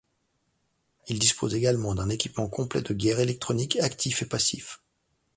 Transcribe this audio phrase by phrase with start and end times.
[1.09, 4.81] Il dispose également d’un équipement complet de guerre électronique actif et passif.